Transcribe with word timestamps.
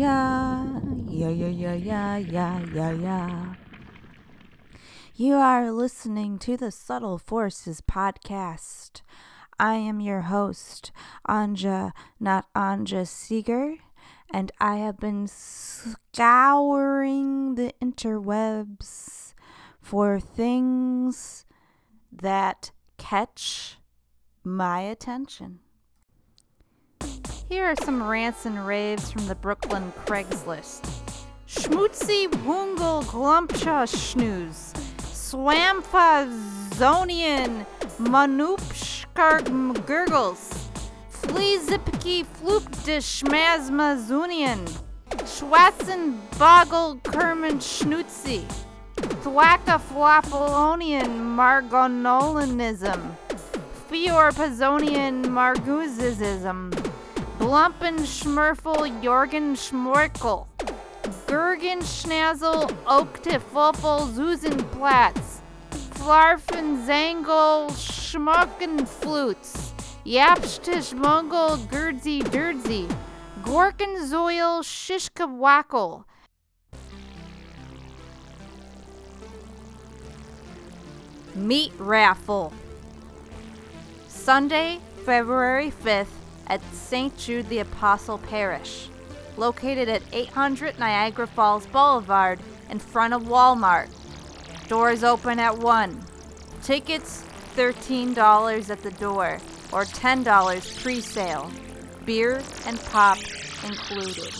yeah, 0.00 1.28
yeah, 1.28 1.28
yeah. 1.28 1.74
yeah, 1.74 2.16
yeah, 2.16 2.60
yeah, 2.72 2.90
yeah. 2.92 3.54
You 5.14 5.34
are 5.34 5.70
listening 5.70 6.38
to 6.38 6.56
the 6.56 6.70
Subtle 6.70 7.18
Forces 7.18 7.82
podcast. 7.82 9.02
I 9.58 9.74
am 9.74 10.00
your 10.00 10.22
host, 10.22 10.90
Anja, 11.28 11.92
not 12.18 12.46
Anja 12.54 13.06
Seeger, 13.06 13.74
and 14.32 14.50
I 14.58 14.76
have 14.76 14.98
been 14.98 15.26
scouring 15.28 16.76
the 17.56 17.74
interwebs 17.82 19.34
for 19.82 20.18
things 20.18 21.44
that 22.10 22.70
catch 22.96 23.76
my 24.42 24.80
attention. 24.80 25.58
Here 27.50 27.64
are 27.64 27.84
some 27.84 28.00
rants 28.00 28.46
and 28.46 28.64
raves 28.64 29.10
from 29.10 29.26
the 29.26 29.34
Brooklyn 29.34 29.92
Craigslist. 30.06 30.88
Schmutzy 31.48 32.28
Wungle 32.44 33.02
Glumpcha 33.02 33.88
Schnooze. 33.88 34.72
Swampa 34.98 36.30
Zonian 36.76 37.66
Manupshkar 37.98 39.42
Gurgles. 39.84 40.70
Fleazipki 41.10 42.24
Flukte 42.24 43.00
Schmazma 43.02 43.98
Zunian. 43.98 44.64
Schwatzen 45.24 46.20
Boggle 46.38 47.00
Kerman 47.02 47.58
Schnutzi. 47.58 48.44
Thwacka 48.94 49.80
Flapolonian 49.80 51.18
Margonolanism. 51.34 53.16
Fior 53.88 54.30
Pazonian 54.30 55.24
Marguzism. 55.24 56.89
Blumpen 57.40 58.04
Schmerfel 58.04 58.92
Jorgen 59.00 59.56
Schmorkel. 59.56 60.44
Gergen 61.26 61.80
Schnazel 61.80 62.66
Okte 62.84 63.40
Fuffel 63.40 64.14
Zuzenplatz. 64.14 65.40
Flarfen 65.94 66.86
Zangel 66.86 67.70
Schmucken 67.78 68.86
Flutes. 68.86 69.72
Yapstisch 70.04 70.92
Mongol 70.92 71.56
Gerdzi 71.70 72.22
Zoil 74.06 74.62
Shishka 74.62 75.26
Wackel. 75.26 76.04
Meat 81.34 81.72
Raffle. 81.78 82.52
Sunday, 84.08 84.78
February 85.06 85.72
5th 85.82 86.19
at 86.50 86.60
St. 86.74 87.16
Jude 87.16 87.48
the 87.48 87.60
Apostle 87.60 88.18
Parish, 88.18 88.88
located 89.36 89.88
at 89.88 90.02
800 90.12 90.78
Niagara 90.78 91.28
Falls 91.28 91.66
Boulevard 91.68 92.40
in 92.68 92.80
front 92.80 93.14
of 93.14 93.22
Walmart. 93.22 93.88
Doors 94.68 95.04
open 95.04 95.38
at 95.38 95.56
1. 95.56 96.02
Tickets 96.62 97.24
$13 97.56 98.68
at 98.68 98.82
the 98.82 98.90
door 98.92 99.38
or 99.72 99.84
$10 99.84 100.82
pre 100.82 101.00
sale. 101.00 101.50
Beer 102.04 102.42
and 102.66 102.80
pop 102.86 103.18
included. 103.64 104.34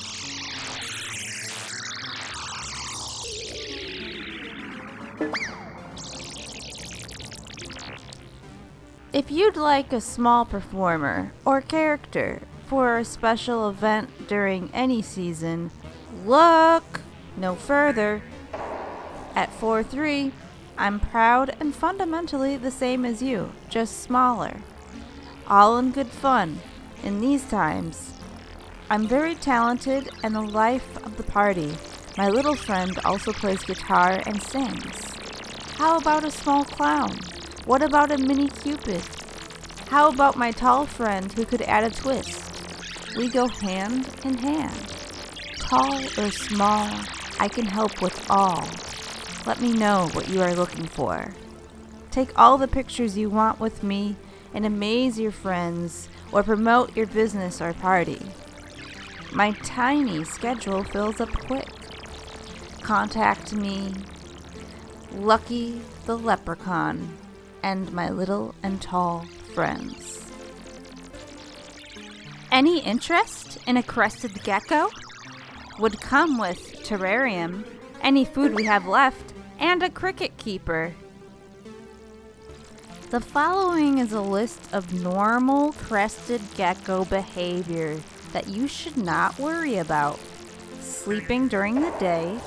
If 9.20 9.30
you'd 9.30 9.58
like 9.58 9.92
a 9.92 10.00
small 10.00 10.46
performer 10.46 11.34
or 11.44 11.60
character 11.60 12.40
for 12.64 12.96
a 12.96 13.04
special 13.04 13.68
event 13.68 14.28
during 14.28 14.70
any 14.72 15.02
season, 15.02 15.70
look 16.24 17.02
no 17.36 17.54
further. 17.54 18.22
At 19.34 19.52
4 19.52 19.82
3, 19.82 20.32
I'm 20.78 20.98
proud 20.98 21.54
and 21.60 21.74
fundamentally 21.74 22.56
the 22.56 22.70
same 22.70 23.04
as 23.04 23.20
you, 23.20 23.52
just 23.68 24.00
smaller. 24.00 24.62
All 25.46 25.76
in 25.76 25.92
good 25.92 26.08
fun 26.08 26.60
in 27.02 27.20
these 27.20 27.44
times. 27.44 28.14
I'm 28.88 29.06
very 29.06 29.34
talented 29.34 30.08
and 30.22 30.34
the 30.34 30.40
life 30.40 30.96
of 31.04 31.18
the 31.18 31.24
party. 31.24 31.74
My 32.16 32.30
little 32.30 32.56
friend 32.56 32.98
also 33.04 33.34
plays 33.34 33.64
guitar 33.64 34.22
and 34.24 34.42
sings. 34.42 35.12
How 35.76 35.98
about 35.98 36.24
a 36.24 36.30
small 36.30 36.64
clown? 36.64 37.10
What 37.66 37.82
about 37.82 38.10
a 38.10 38.18
mini 38.18 38.48
cupid? 38.48 39.02
How 39.88 40.08
about 40.08 40.36
my 40.36 40.50
tall 40.50 40.86
friend 40.86 41.30
who 41.32 41.44
could 41.44 41.62
add 41.62 41.84
a 41.84 41.90
twist? 41.90 42.42
We 43.16 43.28
go 43.28 43.48
hand 43.48 44.08
in 44.24 44.38
hand. 44.38 44.94
Tall 45.58 46.00
or 46.18 46.30
small, 46.30 46.88
I 47.38 47.48
can 47.48 47.66
help 47.66 48.00
with 48.00 48.30
all. 48.30 48.66
Let 49.46 49.60
me 49.60 49.72
know 49.72 50.08
what 50.12 50.28
you 50.28 50.40
are 50.42 50.54
looking 50.54 50.86
for. 50.86 51.34
Take 52.10 52.36
all 52.38 52.58
the 52.58 52.66
pictures 52.66 53.18
you 53.18 53.30
want 53.30 53.60
with 53.60 53.82
me 53.82 54.16
and 54.54 54.64
amaze 54.66 55.18
your 55.18 55.30
friends 55.30 56.08
or 56.32 56.42
promote 56.42 56.96
your 56.96 57.06
business 57.06 57.60
or 57.60 57.72
party. 57.72 58.20
My 59.32 59.52
tiny 59.62 60.24
schedule 60.24 60.82
fills 60.82 61.20
up 61.20 61.30
quick. 61.30 61.68
Contact 62.82 63.52
me, 63.52 63.92
Lucky 65.12 65.80
the 66.06 66.16
Leprechaun, 66.16 67.16
and 67.62 67.92
my 67.92 68.10
little 68.10 68.54
and 68.62 68.80
tall 68.80 69.26
friends. 69.54 70.30
Any 72.52 72.80
interest 72.80 73.58
in 73.66 73.76
a 73.76 73.82
crested 73.82 74.42
gecko? 74.42 74.90
Would 75.78 76.00
come 76.00 76.36
with 76.38 76.82
terrarium, 76.84 77.64
any 78.02 78.24
food 78.24 78.54
we 78.54 78.64
have 78.64 78.86
left, 78.86 79.32
and 79.58 79.82
a 79.82 79.90
cricket 79.90 80.36
keeper. 80.36 80.94
The 83.10 83.20
following 83.20 83.98
is 83.98 84.12
a 84.12 84.20
list 84.20 84.72
of 84.72 85.02
normal 85.02 85.72
crested 85.72 86.40
gecko 86.56 87.04
behavior 87.04 88.00
that 88.32 88.48
you 88.48 88.68
should 88.68 88.96
not 88.96 89.38
worry 89.38 89.78
about. 89.78 90.20
Sleeping 90.80 91.48
during 91.48 91.80
the 91.80 91.90
day, 91.98 92.38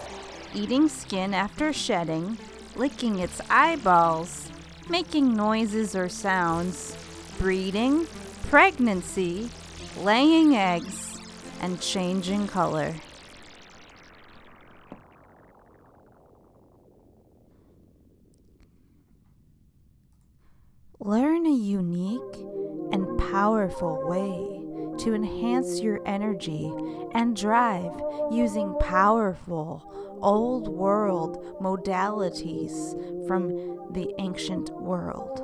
eating 0.54 0.88
skin 0.88 1.34
after 1.34 1.74
shedding, 1.74 2.38
licking 2.76 3.20
its 3.20 3.42
eyeballs, 3.50 4.50
making 4.90 5.34
noises 5.34 5.96
or 5.96 6.10
sounds, 6.10 6.98
breeding, 7.40 8.06
pregnancy, 8.50 9.50
laying 9.98 10.56
eggs, 10.56 11.20
and 11.62 11.80
changing 11.82 12.48
color. 12.48 12.94
Learn 21.00 21.46
a 21.46 21.54
unique 21.54 22.36
and 22.94 23.18
powerful 23.18 24.08
way 24.08 24.64
to 25.04 25.14
enhance 25.14 25.82
your 25.82 26.00
energy 26.06 26.72
and 27.14 27.36
drive 27.36 27.92
using 28.32 28.74
powerful 28.80 29.84
old 30.24 30.68
world 30.68 31.60
modalities 31.62 33.28
from 33.28 33.50
the 33.92 34.12
ancient 34.18 34.70
world. 34.82 35.42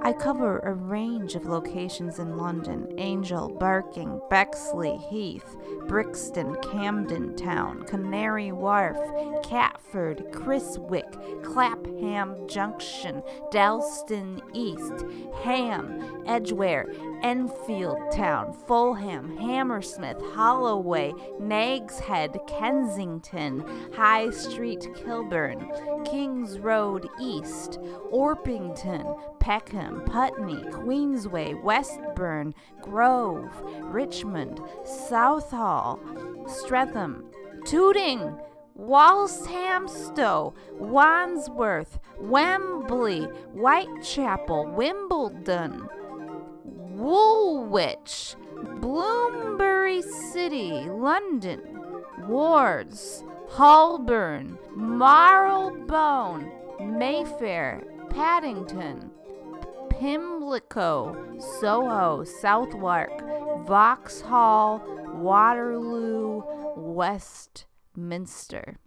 I 0.07 0.13
cover 0.13 0.59
a 0.59 0.71
range 0.71 1.35
of 1.35 1.47
locations 1.47 2.17
in 2.17 2.37
London 2.37 2.87
Angel, 2.97 3.49
Barking, 3.49 4.21
Bexley, 4.29 4.95
Heath, 5.09 5.57
Brixton, 5.85 6.55
Camden 6.61 7.35
Town, 7.35 7.83
Canary 7.83 8.53
Wharf, 8.53 8.97
Catford, 9.43 10.23
Chiswick, 10.31 11.11
Clapham 11.43 12.47
Junction, 12.47 13.21
Dalston 13.51 14.41
East, 14.53 15.03
Ham, 15.43 16.23
Edgware, 16.25 16.87
Enfield 17.21 17.99
Town, 18.13 18.53
Fulham, 18.65 19.35
Hammersmith, 19.35 20.21
Holloway, 20.33 21.13
Nags 21.37 21.99
Head, 21.99 22.39
Kensington, 22.47 23.65
High 23.93 24.29
Street, 24.29 24.87
Kilburn, 24.95 25.69
Kings 26.05 26.59
Road 26.59 27.09
East, 27.19 27.77
Orpington, 28.09 29.36
Peckham, 29.47 30.01
Putney, 30.01 30.61
Queensway, 30.71 31.63
Westbourne, 31.63 32.53
Grove, 32.81 33.49
Richmond, 33.79 34.59
Southall, 34.83 36.01
Streatham, 36.49 37.23
Tooting, 37.65 38.37
Walthamstow, 38.75 40.53
Wandsworth, 40.73 41.97
Wembley, 42.19 43.21
Whitechapel, 43.53 44.65
Wimbledon, 44.75 45.87
Woolwich, 46.65 48.35
Bloomsbury 48.81 50.01
City, 50.01 50.71
London, 50.89 51.61
Wards, 52.27 53.23
Holborn, 53.47 54.57
Marylebone, 54.75 56.51
Mayfair, 56.81 57.81
Paddington, 58.09 59.11
Pimlico, 59.99 61.39
Soho, 61.59 62.23
Southwark, 62.23 63.09
Vauxhall, 63.65 64.83
Waterloo, 65.15 66.43
Westminster. 66.75 68.77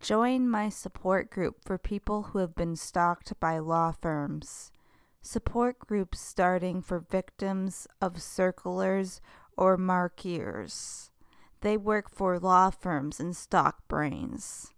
Join 0.00 0.48
my 0.48 0.70
support 0.70 1.30
group 1.30 1.56
for 1.64 1.76
people 1.76 2.22
who 2.22 2.38
have 2.38 2.54
been 2.54 2.76
stalked 2.76 3.38
by 3.40 3.58
law 3.58 3.92
firms. 3.92 4.70
Support 5.20 5.80
groups 5.80 6.20
starting 6.20 6.80
for 6.80 7.00
victims 7.00 7.86
of 8.00 8.22
circlers 8.22 9.20
or 9.56 9.76
markeers. 9.76 11.10
They 11.60 11.76
work 11.76 12.08
for 12.08 12.38
law 12.38 12.70
firms 12.70 13.20
and 13.20 13.36
stock 13.36 13.86
brains. 13.88 14.72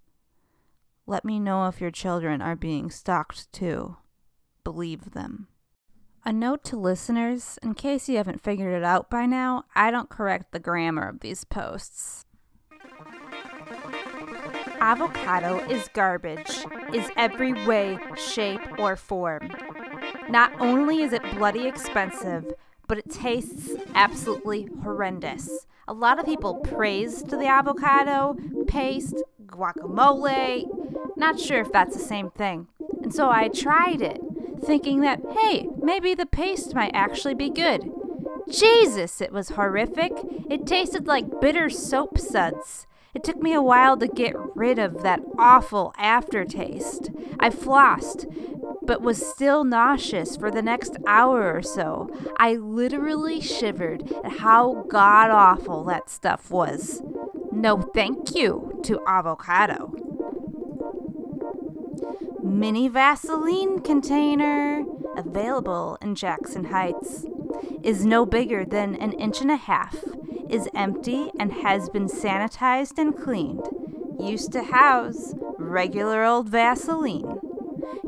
Let 1.10 1.24
me 1.24 1.40
know 1.40 1.66
if 1.66 1.80
your 1.80 1.90
children 1.90 2.40
are 2.40 2.54
being 2.54 2.88
stalked 2.88 3.52
too. 3.52 3.96
Believe 4.62 5.10
them. 5.10 5.48
A 6.24 6.32
note 6.32 6.62
to 6.66 6.76
listeners 6.76 7.58
in 7.64 7.74
case 7.74 8.08
you 8.08 8.16
haven't 8.16 8.44
figured 8.44 8.72
it 8.72 8.84
out 8.84 9.10
by 9.10 9.26
now, 9.26 9.64
I 9.74 9.90
don't 9.90 10.08
correct 10.08 10.52
the 10.52 10.60
grammar 10.60 11.08
of 11.08 11.18
these 11.18 11.42
posts. 11.42 12.26
Avocado 14.80 15.58
is 15.68 15.88
garbage, 15.94 16.64
is 16.94 17.10
every 17.16 17.54
way, 17.66 17.98
shape, 18.16 18.60
or 18.78 18.94
form. 18.94 19.50
Not 20.28 20.52
only 20.60 21.02
is 21.02 21.12
it 21.12 21.28
bloody 21.34 21.66
expensive, 21.66 22.54
but 22.90 22.98
it 22.98 23.08
tastes 23.08 23.70
absolutely 23.94 24.68
horrendous. 24.82 25.64
A 25.86 25.92
lot 25.92 26.18
of 26.18 26.26
people 26.26 26.54
praised 26.54 27.30
the 27.30 27.46
avocado 27.46 28.36
paste, 28.66 29.22
guacamole. 29.46 30.66
Not 31.16 31.38
sure 31.38 31.60
if 31.60 31.70
that's 31.70 31.96
the 31.96 32.02
same 32.02 32.30
thing. 32.30 32.66
And 33.00 33.14
so 33.14 33.30
I 33.30 33.46
tried 33.46 34.02
it, 34.02 34.20
thinking 34.64 35.02
that, 35.02 35.20
hey, 35.38 35.68
maybe 35.80 36.16
the 36.16 36.26
paste 36.26 36.74
might 36.74 36.90
actually 36.92 37.34
be 37.34 37.48
good. 37.48 37.92
Jesus, 38.50 39.20
it 39.20 39.30
was 39.30 39.50
horrific. 39.50 40.10
It 40.50 40.66
tasted 40.66 41.06
like 41.06 41.40
bitter 41.40 41.70
soap 41.70 42.18
suds. 42.18 42.88
It 43.14 43.22
took 43.22 43.40
me 43.40 43.52
a 43.52 43.62
while 43.62 43.96
to 43.98 44.08
get 44.08 44.34
rid 44.56 44.80
of 44.80 45.04
that 45.04 45.20
awful 45.38 45.94
aftertaste. 45.96 47.10
I 47.38 47.50
flossed, 47.50 48.26
but 48.82 49.02
was 49.02 49.24
still 49.24 49.64
nauseous 49.64 50.36
for 50.36 50.50
the 50.50 50.62
next 50.62 50.96
hour 51.06 51.54
or 51.54 51.62
so. 51.62 52.10
I 52.38 52.54
literally 52.54 53.40
shivered 53.40 54.12
at 54.24 54.38
how 54.38 54.84
god 54.88 55.30
awful 55.30 55.84
that 55.84 56.10
stuff 56.10 56.50
was. 56.50 57.02
No 57.52 57.82
thank 57.82 58.34
you 58.34 58.80
to 58.84 59.00
avocado. 59.06 59.94
Mini 62.42 62.88
Vaseline 62.88 63.80
container, 63.80 64.84
available 65.16 65.98
in 66.00 66.14
Jackson 66.14 66.64
Heights, 66.64 67.26
is 67.82 68.04
no 68.04 68.26
bigger 68.26 68.64
than 68.64 68.94
an 68.96 69.12
inch 69.12 69.40
and 69.40 69.50
a 69.50 69.56
half 69.56 69.96
is 70.50 70.68
empty 70.74 71.30
and 71.38 71.52
has 71.52 71.88
been 71.88 72.06
sanitized 72.08 72.98
and 72.98 73.16
cleaned. 73.16 73.68
Used 74.18 74.52
to 74.52 74.64
house 74.64 75.34
regular 75.58 76.24
old 76.24 76.48
Vaseline. 76.48 77.39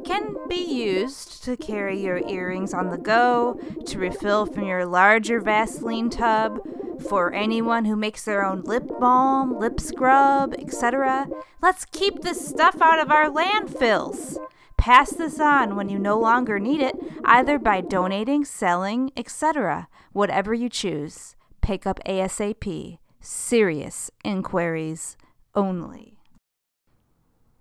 Can 0.04 0.36
be 0.48 0.56
used 0.56 1.42
to 1.44 1.56
carry 1.56 2.00
your 2.00 2.18
earrings 2.28 2.74
on 2.74 2.90
the 2.90 2.98
go, 2.98 3.60
to 3.86 3.98
refill 3.98 4.46
from 4.46 4.66
your 4.66 4.84
larger 4.86 5.40
Vaseline 5.40 6.10
tub, 6.10 6.60
for 7.08 7.32
anyone 7.32 7.84
who 7.84 7.96
makes 7.96 8.24
their 8.24 8.44
own 8.44 8.62
lip 8.62 8.88
balm, 9.00 9.58
lip 9.58 9.80
scrub, 9.80 10.54
etc. 10.58 11.26
Let's 11.60 11.84
keep 11.84 12.22
this 12.22 12.46
stuff 12.46 12.80
out 12.80 13.00
of 13.00 13.10
our 13.10 13.28
landfills. 13.28 14.38
Pass 14.76 15.10
this 15.10 15.38
on 15.38 15.76
when 15.76 15.88
you 15.88 15.98
no 15.98 16.18
longer 16.18 16.58
need 16.58 16.80
it, 16.80 16.96
either 17.24 17.58
by 17.58 17.80
donating, 17.80 18.44
selling, 18.44 19.12
etc., 19.16 19.88
whatever 20.12 20.52
you 20.52 20.68
choose. 20.68 21.36
Pick 21.60 21.86
up 21.86 22.00
ASAP. 22.04 22.98
Serious 23.20 24.10
inquiries 24.24 25.16
only. 25.54 26.18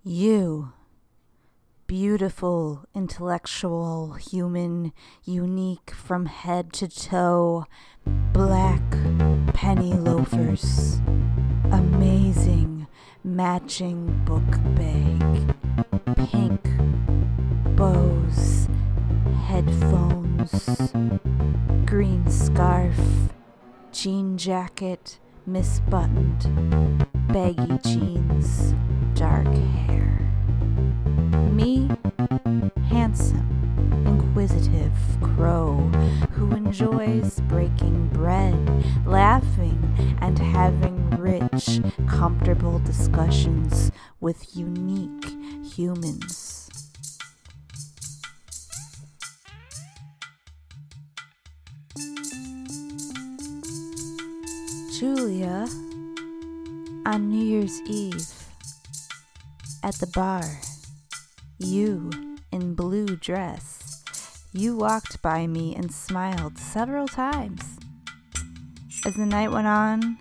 You, 0.02 0.72
beautiful, 1.92 2.86
intellectual, 2.94 4.14
human, 4.14 4.94
unique 5.26 5.90
from 5.90 6.24
head 6.24 6.72
to 6.72 6.88
toe, 6.88 7.66
black 8.32 8.80
penny 9.52 9.92
loafers, 9.92 11.02
amazing 11.70 12.86
matching 13.22 14.06
book 14.24 14.52
bag, 14.74 15.54
pink 16.30 16.62
bows, 17.76 18.68
headphones, 19.44 20.94
green 21.84 22.24
scarf 22.30 22.96
jean 23.92 24.38
jacket, 24.38 25.18
misbuttoned, 25.46 26.40
baggy 27.28 27.78
jeans, 27.86 28.74
dark 29.14 29.46
hair. 29.46 30.11
Me, 31.32 31.88
handsome, 32.88 33.48
inquisitive 34.06 34.92
crow 35.20 35.76
who 36.32 36.52
enjoys 36.52 37.40
breaking 37.48 38.08
bread, 38.08 38.54
laughing, 39.06 40.16
and 40.20 40.38
having 40.38 41.10
rich, 41.10 41.80
comfortable 42.06 42.78
discussions 42.80 43.90
with 44.20 44.56
unique 44.56 45.24
humans. 45.64 46.68
Julia 54.98 55.66
on 57.06 57.28
New 57.28 57.44
Year's 57.44 57.80
Eve 57.82 58.28
at 59.82 59.94
the 59.96 60.06
bar. 60.14 60.44
You 61.64 62.10
in 62.50 62.74
blue 62.74 63.16
dress. 63.16 64.44
You 64.52 64.76
walked 64.76 65.22
by 65.22 65.46
me 65.46 65.76
and 65.76 65.92
smiled 65.92 66.58
several 66.58 67.06
times. 67.06 67.78
As 69.06 69.14
the 69.14 69.26
night 69.26 69.52
went 69.52 69.68
on, 69.68 70.18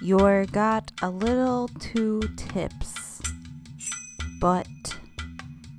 your 0.00 0.46
got 0.46 0.92
a 1.02 1.10
little 1.10 1.68
too 1.68 2.22
tips. 2.36 3.20
But 4.40 4.66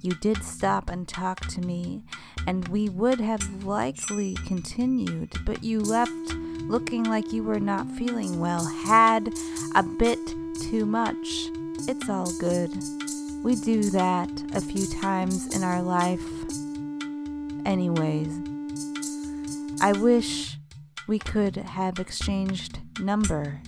you 0.02 0.14
did 0.22 0.44
stop 0.44 0.90
and 0.90 1.08
talk 1.08 1.40
to 1.48 1.62
me, 1.62 2.04
and 2.46 2.68
we 2.68 2.88
would 2.88 3.20
have 3.20 3.64
likely 3.64 4.36
continued, 4.46 5.34
but 5.44 5.64
you 5.64 5.80
left 5.80 6.12
looking 6.70 7.04
like 7.04 7.34
you 7.34 7.44
were 7.44 7.60
not 7.60 7.92
feeling 7.94 8.40
well, 8.40 8.66
had 8.86 9.34
a 9.76 9.82
bit 9.84 10.20
too 10.62 10.86
much. 10.86 11.50
It's 11.88 12.10
all 12.10 12.32
good. 12.40 12.72
We 13.44 13.56
do 13.56 13.90
that 13.92 14.30
a 14.54 14.62
few 14.62 14.86
times 15.00 15.56
in 15.56 15.64
our 15.64 15.82
life. 15.82 16.24
Anyways, 17.66 18.30
I 19.82 19.94
wish 19.94 20.58
we 21.08 21.20
could 21.20 21.56
have 21.56 22.00
exchanged 22.00 22.80
number 23.00 23.62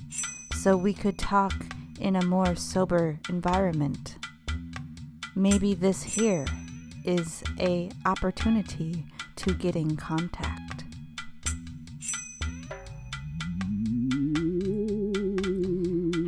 so 0.56 0.76
we 0.76 0.94
could 0.94 1.18
talk 1.18 1.54
in 2.00 2.16
a 2.16 2.26
more 2.26 2.56
sober 2.56 3.20
environment. 3.30 4.18
Maybe 5.36 5.74
this 5.74 6.04
here 6.04 6.46
is 7.06 7.44
a 7.60 7.90
opportunity 8.06 9.06
to 9.38 9.54
get 9.54 9.76
in 9.76 9.96
contact. 9.96 10.84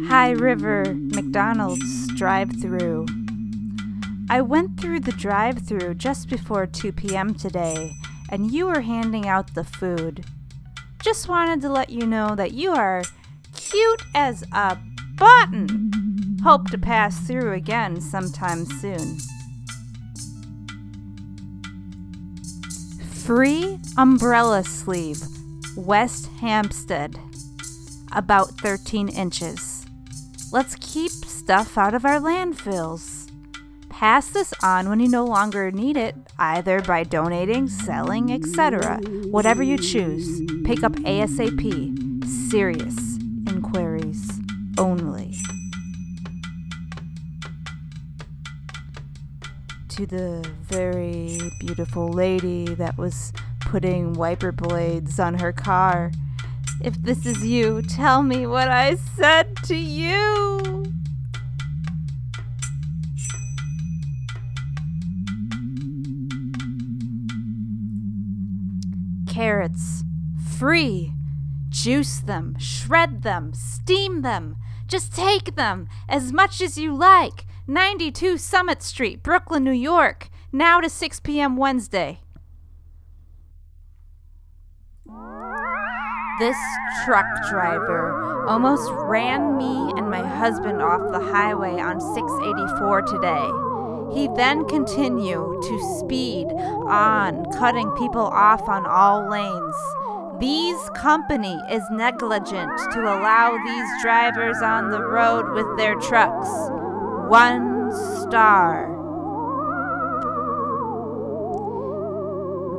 High 0.08 0.32
River 0.32 0.94
McDonald's 0.94 2.08
drive 2.16 2.52
through. 2.62 3.06
I 4.32 4.40
went 4.40 4.80
through 4.80 5.02
the 5.02 5.12
drive 5.12 5.68
through 5.68 5.96
just 5.96 6.30
before 6.30 6.66
2 6.66 6.94
p.m. 6.94 7.36
today, 7.36 7.92
and 8.30 8.50
you 8.50 8.68
were 8.68 8.80
handing 8.80 9.28
out 9.28 9.54
the 9.54 9.66
food. 9.66 10.24
Just 11.04 11.28
wanted 11.28 11.60
to 11.64 11.70
let 11.70 11.90
you 11.90 12.06
know 12.06 12.34
that 12.36 12.54
you 12.54 12.72
are 12.72 13.04
cute 13.54 14.04
as 14.16 14.46
a 14.54 14.78
button. 15.16 16.38
Hope 16.46 16.70
to 16.70 16.78
pass 16.78 17.20
through 17.28 17.52
again 17.52 18.00
sometime 18.00 18.64
soon. 18.66 19.18
Free 23.10 23.80
umbrella 23.98 24.64
sleeve, 24.64 25.22
West 25.76 26.28
Hampstead. 26.40 27.20
about 28.14 28.52
13 28.62 29.10
inches. 29.10 29.86
Let's 30.54 30.78
keep 30.80 31.12
stuff 31.12 31.78
out 31.78 31.94
of 31.94 32.06
our 32.06 32.22
landfills. 32.22 33.21
Pass 34.02 34.30
this 34.30 34.52
on 34.64 34.90
when 34.90 35.00
you 35.00 35.08
no 35.08 35.24
longer 35.24 35.70
need 35.70 35.96
it, 35.96 36.16
either 36.40 36.82
by 36.82 37.04
donating, 37.04 37.68
selling, 37.68 38.32
etc. 38.32 38.98
Whatever 39.30 39.62
you 39.62 39.78
choose, 39.78 40.42
pick 40.66 40.82
up 40.82 40.94
ASAP. 40.94 42.26
Serious 42.50 43.20
inquiries 43.48 44.40
only. 44.80 45.36
To 49.90 50.08
the 50.08 50.52
very 50.64 51.40
beautiful 51.60 52.12
lady 52.12 52.74
that 52.74 52.98
was 52.98 53.32
putting 53.60 54.14
wiper 54.14 54.52
blades 54.52 55.20
on 55.20 55.38
her 55.38 55.54
car. 55.54 56.12
If 56.84 57.00
this 57.04 57.28
is 57.28 57.46
you, 57.46 57.84
tell 57.84 58.24
me 58.24 58.48
what 58.48 58.68
I 58.68 58.96
said 58.96 59.58
to 59.66 59.76
you. 59.76 60.71
Carrots. 69.42 70.04
Free. 70.60 71.14
Juice 71.70 72.20
them, 72.20 72.56
shred 72.60 73.24
them, 73.24 73.56
steam 73.56 74.22
them. 74.22 74.56
Just 74.86 75.16
take 75.16 75.56
them 75.56 75.88
as 76.08 76.32
much 76.32 76.62
as 76.62 76.78
you 76.78 76.94
like. 76.96 77.48
92 77.66 78.38
Summit 78.38 78.84
Street, 78.84 79.24
Brooklyn, 79.24 79.64
New 79.64 79.72
York. 79.72 80.30
Now 80.52 80.80
to 80.80 80.92
6 80.92 81.22
p.m. 81.22 81.58
Wednesday. 81.58 82.20
This 86.38 86.58
truck 87.04 87.26
driver 87.50 88.46
almost 88.48 88.92
ran 88.94 89.58
me 89.58 89.92
and 89.98 90.08
my 90.08 90.24
husband 90.24 90.84
off 90.84 91.12
the 91.12 91.32
highway 91.34 91.80
on 91.80 92.00
684 92.00 93.02
today. 93.02 93.71
He 94.14 94.28
then 94.36 94.66
continued 94.66 95.62
to 95.62 95.98
speed 96.00 96.48
on, 96.50 97.46
cutting 97.54 97.90
people 97.92 98.28
off 98.28 98.68
on 98.68 98.86
all 98.86 99.30
lanes. 99.30 99.76
These 100.40 100.90
company 100.96 101.58
is 101.72 101.84
negligent 101.92 102.78
to 102.94 103.02
allow 103.02 103.58
these 103.64 104.02
drivers 104.02 104.58
on 104.62 104.90
the 104.90 105.02
road 105.02 105.54
with 105.54 105.78
their 105.78 105.96
trucks. 105.96 106.50
One 107.30 107.92
star. 108.22 108.90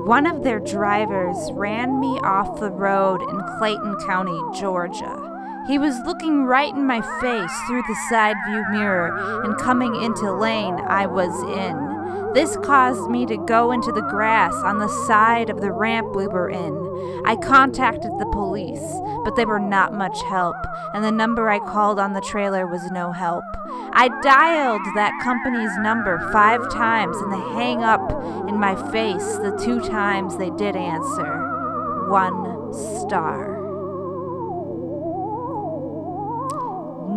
One 0.04 0.26
of 0.26 0.42
their 0.42 0.58
drivers 0.58 1.36
ran 1.52 2.00
me 2.00 2.18
off 2.24 2.58
the 2.58 2.70
road 2.70 3.22
in 3.22 3.40
Clayton 3.58 3.96
County, 4.04 4.38
Georgia. 4.58 5.31
He 5.66 5.78
was 5.78 6.00
looking 6.04 6.44
right 6.44 6.74
in 6.74 6.86
my 6.86 7.00
face 7.20 7.52
through 7.68 7.82
the 7.86 7.96
side 8.08 8.36
view 8.48 8.64
mirror 8.70 9.42
and 9.44 9.56
coming 9.58 9.94
into 10.02 10.32
lane 10.32 10.74
I 10.86 11.06
was 11.06 11.32
in. 11.42 11.92
This 12.34 12.56
caused 12.64 13.10
me 13.10 13.26
to 13.26 13.36
go 13.36 13.72
into 13.72 13.92
the 13.92 14.00
grass 14.00 14.54
on 14.54 14.78
the 14.78 14.88
side 15.06 15.50
of 15.50 15.60
the 15.60 15.70
ramp 15.70 16.16
we 16.16 16.26
were 16.26 16.48
in. 16.48 17.22
I 17.26 17.36
contacted 17.36 18.10
the 18.18 18.30
police, 18.32 18.80
but 19.22 19.36
they 19.36 19.44
were 19.44 19.60
not 19.60 19.92
much 19.92 20.20
help, 20.22 20.56
and 20.94 21.04
the 21.04 21.12
number 21.12 21.50
I 21.50 21.58
called 21.58 21.98
on 21.98 22.14
the 22.14 22.22
trailer 22.22 22.66
was 22.66 22.90
no 22.90 23.12
help. 23.12 23.44
I 23.92 24.08
dialed 24.22 24.82
that 24.94 25.12
company's 25.22 25.76
number 25.78 26.18
five 26.32 26.72
times 26.72 27.18
and 27.18 27.32
they 27.32 27.54
hang 27.54 27.84
up 27.84 28.10
in 28.48 28.58
my 28.58 28.74
face 28.90 29.36
the 29.36 29.56
two 29.62 29.80
times 29.80 30.38
they 30.38 30.50
did 30.50 30.74
answer. 30.74 32.08
One 32.08 32.72
star. 32.72 33.51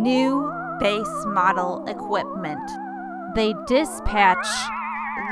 New 0.06 0.48
base 0.78 1.24
model 1.26 1.84
equipment. 1.88 2.70
They 3.34 3.54
dispatch 3.66 4.46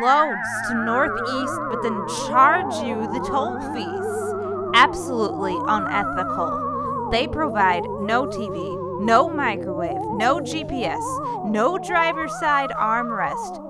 loads 0.02 0.48
to 0.66 0.74
Northeast, 0.74 1.60
but 1.70 1.80
then 1.84 2.04
charge 2.26 2.74
you 2.84 3.06
the 3.12 3.24
toll 3.24 3.60
fees. 3.72 4.74
Absolutely 4.74 5.54
unethical. 5.68 7.08
They 7.12 7.28
provide 7.28 7.84
no 8.00 8.26
TV, 8.26 9.00
no 9.00 9.30
microwave, 9.30 10.02
no 10.16 10.40
GPS, 10.40 11.04
no 11.48 11.78
driver's 11.78 12.36
side 12.40 12.70
armrest, 12.70 13.62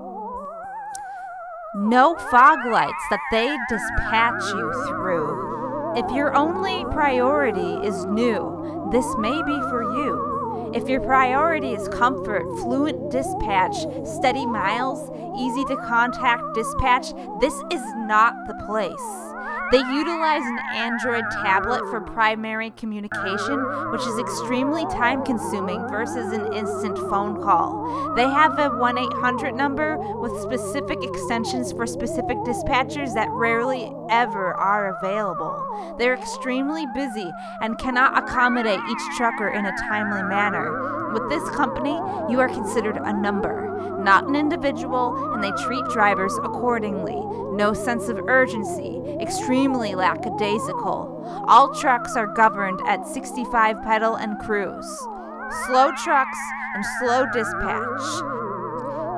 no 1.75 2.15
fog 2.31 2.65
lights 2.65 3.05
that 3.11 3.21
they 3.29 3.55
dispatch 3.69 4.41
you 4.55 4.73
through. 4.87 5.93
If 5.97 6.11
your 6.15 6.35
only 6.35 6.83
priority 6.85 7.87
is 7.87 8.05
new, 8.05 8.89
this 8.91 9.05
may 9.19 9.37
be 9.43 9.59
for 9.69 9.83
you. 9.83 10.34
If 10.75 10.89
your 10.89 10.99
priority 10.99 11.71
is 11.71 11.87
comfort, 11.87 12.43
fluent 12.59 13.09
dispatch, 13.09 13.77
steady 14.03 14.45
miles, 14.45 15.09
easy 15.39 15.63
to 15.73 15.77
contact 15.77 16.43
dispatch, 16.53 17.13
this 17.39 17.53
is 17.71 17.81
not 17.95 18.35
the 18.45 18.55
place. 18.65 19.31
They 19.71 19.77
utilize 19.77 20.43
an 20.43 20.59
Android 20.73 21.23
tablet 21.31 21.79
for 21.89 22.01
primary 22.01 22.71
communication, 22.71 23.57
which 23.91 24.01
is 24.01 24.19
extremely 24.19 24.85
time 24.87 25.23
consuming 25.23 25.79
versus 25.87 26.33
an 26.33 26.51
instant 26.51 26.97
phone 26.97 27.41
call. 27.41 28.13
They 28.13 28.27
have 28.27 28.59
a 28.59 28.69
1 28.69 28.97
800 28.97 29.55
number 29.55 29.97
with 30.19 30.41
specific 30.41 31.01
extensions 31.01 31.71
for 31.71 31.87
specific 31.87 32.37
dispatchers 32.39 33.13
that 33.13 33.29
rarely 33.31 33.89
ever 34.09 34.53
are 34.53 34.97
available. 34.97 35.95
They're 35.97 36.15
extremely 36.15 36.85
busy 36.93 37.31
and 37.61 37.77
cannot 37.77 38.17
accommodate 38.17 38.79
each 38.89 39.17
trucker 39.17 39.49
in 39.49 39.65
a 39.65 39.77
timely 39.89 40.23
manner. 40.23 41.11
With 41.13 41.29
this 41.29 41.47
company, 41.51 41.93
you 42.29 42.39
are 42.39 42.49
considered 42.49 42.97
a 42.97 43.13
number, 43.13 43.99
not 44.03 44.27
an 44.27 44.35
individual, 44.35 45.33
and 45.33 45.43
they 45.43 45.51
treat 45.63 45.85
drivers 45.85 46.35
accordingly. 46.43 47.21
No 47.55 47.73
sense 47.73 48.09
of 48.09 48.19
urgency, 48.27 49.01
extremely 49.21 49.95
lackadaisical. 49.95 51.43
All 51.47 51.73
trucks 51.73 52.15
are 52.15 52.27
governed 52.27 52.81
at 52.85 53.07
65 53.07 53.81
pedal 53.81 54.15
and 54.15 54.37
cruise. 54.39 54.87
Slow 55.65 55.91
trucks 56.03 56.39
and 56.75 56.85
slow 56.99 57.25
dispatch. 57.31 58.44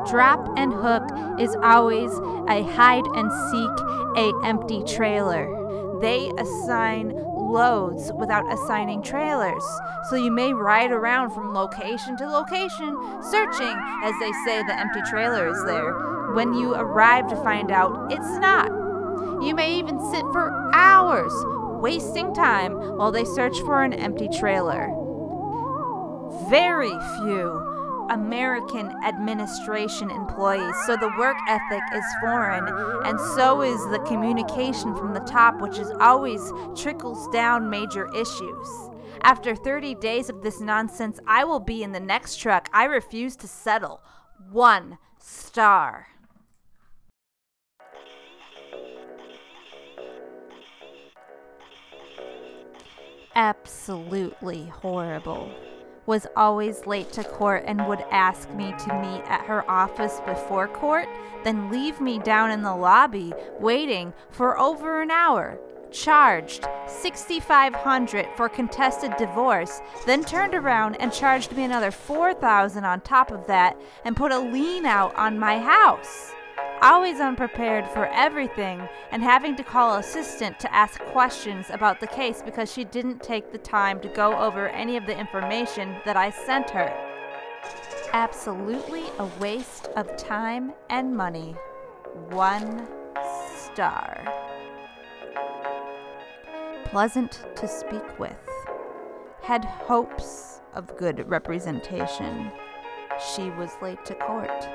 Drop 0.09 0.47
and 0.57 0.71
hook 0.73 1.03
is 1.39 1.55
always 1.61 2.11
a 2.47 2.63
hide 2.63 3.05
and 3.13 3.31
seek 3.51 3.85
a 4.15 4.31
empty 4.45 4.83
trailer. 4.83 5.53
They 5.99 6.31
assign 6.37 7.13
loads 7.15 8.11
without 8.13 8.51
assigning 8.51 9.01
trailers. 9.01 9.63
So 10.09 10.15
you 10.15 10.31
may 10.31 10.53
ride 10.53 10.91
around 10.91 11.31
from 11.31 11.53
location 11.53 12.15
to 12.17 12.27
location, 12.27 12.95
searching, 13.21 13.75
as 14.03 14.13
they 14.19 14.31
say 14.45 14.63
the 14.63 14.77
empty 14.77 15.01
trailer 15.09 15.49
is 15.49 15.63
there, 15.65 15.93
when 16.33 16.53
you 16.53 16.73
arrive 16.73 17.27
to 17.29 17.35
find 17.37 17.71
out 17.71 18.11
it's 18.11 18.37
not. 18.37 18.67
You 19.43 19.53
may 19.55 19.77
even 19.77 19.99
sit 20.11 20.23
for 20.31 20.71
hours, 20.73 21.33
wasting 21.81 22.33
time 22.33 22.97
while 22.97 23.11
they 23.11 23.25
search 23.25 23.59
for 23.59 23.83
an 23.83 23.93
empty 23.93 24.29
trailer. 24.29 24.89
Very 26.49 26.89
few 27.17 27.66
American 28.09 28.91
administration 29.03 30.09
employees, 30.09 30.75
so 30.85 30.95
the 30.95 31.13
work 31.17 31.37
ethic 31.47 31.83
is 31.93 32.03
foreign, 32.21 32.67
and 33.05 33.19
so 33.35 33.61
is 33.61 33.79
the 33.87 33.99
communication 34.07 34.95
from 34.95 35.13
the 35.13 35.19
top, 35.21 35.61
which 35.61 35.77
is 35.77 35.91
always 35.99 36.41
trickles 36.75 37.27
down 37.33 37.69
major 37.69 38.07
issues. 38.15 38.67
After 39.23 39.55
30 39.55 39.95
days 39.95 40.29
of 40.29 40.41
this 40.41 40.61
nonsense, 40.61 41.19
I 41.27 41.43
will 41.43 41.59
be 41.59 41.83
in 41.83 41.91
the 41.91 41.99
next 41.99 42.37
truck. 42.37 42.69
I 42.73 42.85
refuse 42.85 43.35
to 43.37 43.47
settle. 43.47 44.01
One 44.51 44.97
star. 45.19 46.07
Absolutely 53.35 54.65
horrible 54.65 55.51
was 56.07 56.25
always 56.37 56.87
late 56.87 57.11
to 57.11 57.23
court 57.23 57.63
and 57.67 57.85
would 57.85 58.03
ask 58.09 58.49
me 58.51 58.73
to 58.79 59.01
meet 59.01 59.21
at 59.25 59.45
her 59.45 59.69
office 59.69 60.19
before 60.25 60.67
court, 60.67 61.07
then 61.43 61.69
leave 61.69 62.01
me 62.01 62.17
down 62.17 62.49
in 62.49 62.63
the 62.63 62.75
lobby 62.75 63.33
waiting 63.59 64.13
for 64.31 64.57
over 64.57 65.01
an 65.01 65.11
hour. 65.11 65.59
Charged 65.91 66.65
6500 66.87 68.27
for 68.35 68.49
contested 68.49 69.15
divorce, 69.17 69.81
then 70.05 70.23
turned 70.23 70.55
around 70.55 70.95
and 70.95 71.13
charged 71.13 71.51
me 71.55 71.63
another 71.63 71.91
4000 71.91 72.83
on 72.83 73.01
top 73.01 73.29
of 73.29 73.45
that 73.47 73.79
and 74.03 74.15
put 74.15 74.31
a 74.31 74.39
lien 74.39 74.85
out 74.85 75.15
on 75.15 75.37
my 75.37 75.59
house 75.59 76.33
always 76.81 77.19
unprepared 77.19 77.87
for 77.87 78.07
everything 78.07 78.87
and 79.11 79.23
having 79.23 79.55
to 79.55 79.63
call 79.63 79.97
assistant 79.97 80.59
to 80.59 80.73
ask 80.73 80.99
questions 81.05 81.67
about 81.69 81.99
the 81.99 82.07
case 82.07 82.41
because 82.43 82.71
she 82.71 82.83
didn't 82.83 83.21
take 83.21 83.51
the 83.51 83.57
time 83.57 83.99
to 84.01 84.07
go 84.09 84.37
over 84.37 84.69
any 84.69 84.97
of 84.97 85.05
the 85.05 85.17
information 85.17 85.95
that 86.05 86.17
I 86.17 86.29
sent 86.29 86.69
her. 86.71 86.93
Absolutely 88.13 89.03
a 89.19 89.25
waste 89.39 89.87
of 89.95 90.15
time 90.17 90.73
and 90.89 91.15
money. 91.15 91.55
One 92.29 92.87
star. 93.55 94.23
Pleasant 96.85 97.45
to 97.55 97.67
speak 97.67 98.17
with. 98.19 98.37
had 99.41 99.63
hopes 99.65 100.61
of 100.73 100.95
good 100.97 101.29
representation. 101.29 102.51
She 103.33 103.49
was 103.51 103.71
late 103.81 104.03
to 104.05 104.15
court. 104.15 104.67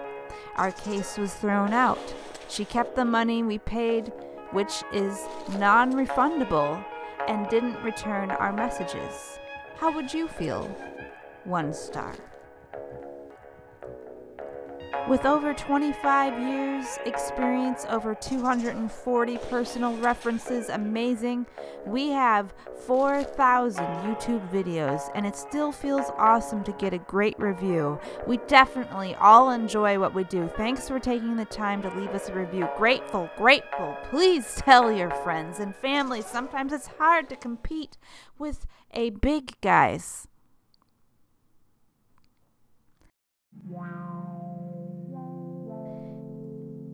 Our 0.56 0.72
case 0.72 1.18
was 1.18 1.34
thrown 1.34 1.72
out. 1.72 2.14
She 2.48 2.64
kept 2.64 2.96
the 2.96 3.04
money 3.04 3.42
we 3.42 3.58
paid, 3.58 4.12
which 4.50 4.82
is 4.92 5.26
non 5.58 5.92
refundable, 5.92 6.84
and 7.28 7.48
didn't 7.48 7.82
return 7.82 8.30
our 8.30 8.52
messages. 8.52 9.38
How 9.76 9.92
would 9.92 10.12
you 10.12 10.28
feel? 10.28 10.64
One 11.44 11.72
star. 11.72 12.14
With 15.08 15.26
over 15.26 15.52
25 15.52 16.40
years 16.40 16.98
experience, 17.04 17.84
over 17.90 18.14
240 18.14 19.36
personal 19.50 19.96
references, 19.96 20.68
amazing, 20.68 21.44
we 21.84 22.10
have 22.10 22.54
4,000 22.86 23.84
YouTube 23.84 24.48
videos, 24.50 25.10
and 25.16 25.26
it 25.26 25.34
still 25.34 25.72
feels 25.72 26.10
awesome 26.16 26.62
to 26.64 26.72
get 26.72 26.94
a 26.94 26.98
great 26.98 27.38
review. 27.38 27.98
We 28.28 28.36
definitely 28.46 29.16
all 29.16 29.50
enjoy 29.50 29.98
what 29.98 30.14
we 30.14 30.22
do. 30.24 30.48
Thanks 30.56 30.88
for 30.88 31.00
taking 31.00 31.36
the 31.36 31.46
time 31.46 31.82
to 31.82 31.94
leave 31.94 32.10
us 32.10 32.28
a 32.28 32.34
review. 32.34 32.68
Grateful, 32.76 33.28
grateful. 33.36 33.96
Please 34.04 34.54
tell 34.56 34.90
your 34.90 35.10
friends 35.10 35.58
and 35.58 35.74
family. 35.74 36.22
Sometimes 36.22 36.72
it's 36.72 36.86
hard 36.98 37.28
to 37.28 37.36
compete 37.36 37.98
with 38.38 38.66
a 38.92 39.10
big 39.10 39.60
guys. 39.60 40.28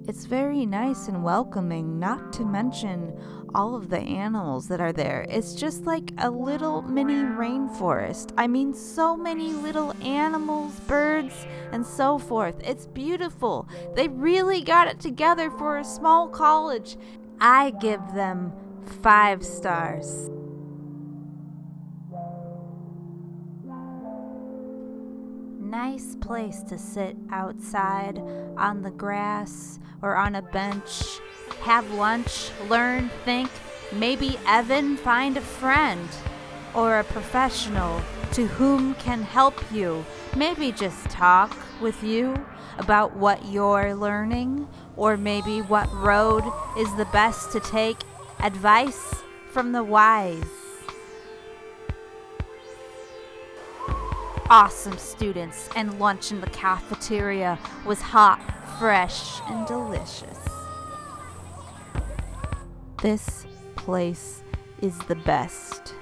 It's 0.08 0.24
very 0.24 0.64
nice 0.64 1.06
and 1.08 1.22
welcoming, 1.22 1.98
not 1.98 2.32
to 2.32 2.44
mention 2.46 3.12
all 3.54 3.74
of 3.74 3.90
the 3.90 3.98
animals 3.98 4.66
that 4.68 4.80
are 4.80 4.92
there. 4.92 5.26
It's 5.28 5.54
just 5.54 5.84
like 5.84 6.12
a 6.16 6.30
little 6.30 6.80
mini 6.80 7.12
rainforest. 7.12 8.32
I 8.38 8.46
mean, 8.46 8.72
so 8.72 9.18
many 9.18 9.52
little 9.52 9.92
animals, 10.02 10.80
birds, 10.80 11.34
and 11.72 11.84
so 11.84 12.16
forth. 12.16 12.56
It's 12.64 12.86
beautiful. 12.86 13.68
They 13.96 14.08
really 14.08 14.62
got 14.62 14.88
it 14.88 14.98
together 14.98 15.50
for 15.50 15.76
a 15.76 15.84
small 15.84 16.26
college. 16.26 16.96
I 17.38 17.72
give 17.78 18.00
them 18.14 18.54
five 19.02 19.44
stars. 19.44 20.30
Nice 25.78 26.16
place 26.16 26.60
to 26.64 26.76
sit 26.76 27.16
outside 27.30 28.18
on 28.56 28.82
the 28.82 28.90
grass 28.90 29.78
or 30.02 30.16
on 30.16 30.34
a 30.34 30.42
bench, 30.42 31.20
have 31.60 31.88
lunch, 31.92 32.50
learn, 32.68 33.08
think, 33.24 33.48
maybe 33.92 34.36
Evan 34.44 34.96
find 34.96 35.36
a 35.36 35.40
friend 35.40 36.08
or 36.74 36.98
a 36.98 37.04
professional 37.04 38.02
to 38.32 38.48
whom 38.48 38.92
can 38.96 39.22
help 39.22 39.54
you. 39.70 40.04
Maybe 40.36 40.72
just 40.72 41.08
talk 41.10 41.56
with 41.80 42.02
you 42.02 42.34
about 42.78 43.14
what 43.14 43.46
you're 43.46 43.94
learning 43.94 44.66
or 44.96 45.16
maybe 45.16 45.62
what 45.62 45.88
road 45.94 46.42
is 46.76 46.92
the 46.96 47.08
best 47.12 47.52
to 47.52 47.60
take. 47.60 47.98
Advice 48.40 49.14
from 49.52 49.70
the 49.70 49.84
wise. 49.84 50.67
Awesome 54.50 54.96
students, 54.96 55.68
and 55.76 55.98
lunch 55.98 56.32
in 56.32 56.40
the 56.40 56.50
cafeteria 56.50 57.58
was 57.84 58.00
hot, 58.00 58.40
fresh, 58.78 59.40
and 59.48 59.66
delicious. 59.66 60.38
This 63.02 63.46
place 63.76 64.42
is 64.80 64.98
the 65.00 65.16
best. 65.16 65.94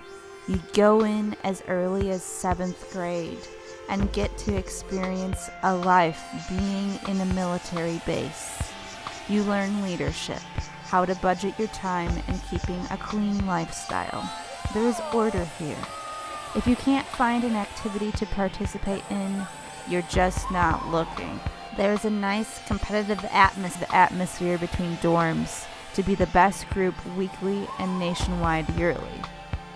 You 0.48 0.60
go 0.72 1.04
in 1.04 1.36
as 1.42 1.62
early 1.66 2.10
as 2.10 2.22
seventh 2.22 2.92
grade 2.92 3.38
and 3.88 4.12
get 4.12 4.36
to 4.38 4.56
experience 4.56 5.50
a 5.62 5.74
life 5.74 6.22
being 6.48 6.98
in 7.08 7.20
a 7.20 7.34
military 7.34 8.00
base. 8.06 8.62
You 9.28 9.42
learn 9.42 9.82
leadership, 9.82 10.40
how 10.84 11.04
to 11.04 11.14
budget 11.16 11.58
your 11.58 11.68
time, 11.68 12.12
and 12.28 12.40
keeping 12.48 12.80
a 12.90 12.96
clean 12.96 13.44
lifestyle. 13.46 14.30
There 14.72 14.86
is 14.86 15.00
order 15.12 15.44
here 15.58 15.76
if 16.54 16.66
you 16.66 16.76
can't 16.76 17.06
find 17.06 17.44
an 17.44 17.56
activity 17.56 18.12
to 18.12 18.26
participate 18.26 19.02
in, 19.10 19.46
you're 19.88 20.02
just 20.02 20.50
not 20.50 20.86
looking. 20.88 21.40
There's 21.76 22.04
a 22.04 22.10
nice 22.10 22.60
competitive 22.66 23.18
atmos- 23.18 23.92
atmosphere 23.92 24.58
between 24.58 24.96
dorms 24.96 25.66
to 25.94 26.02
be 26.02 26.14
the 26.14 26.26
best 26.28 26.68
group 26.70 26.94
weekly 27.16 27.66
and 27.78 27.98
nationwide 27.98 28.68
yearly. 28.76 29.20